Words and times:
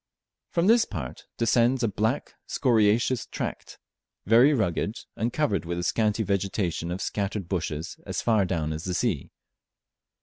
From 0.49 0.65
this 0.65 0.83
part 0.83 1.27
descends 1.37 1.83
a 1.83 1.87
black 1.87 2.33
scoriaceous 2.47 3.29
tract; 3.29 3.77
very 4.25 4.51
rugged, 4.51 4.95
and 5.15 5.31
covered 5.31 5.63
with 5.63 5.77
a 5.77 5.83
scanty 5.83 6.23
vegetation 6.23 6.89
of 6.89 7.03
scattered 7.03 7.47
bushes 7.47 7.97
as 8.03 8.19
far 8.19 8.43
down 8.43 8.73
as 8.73 8.85
the 8.85 8.95
sea. 8.95 9.29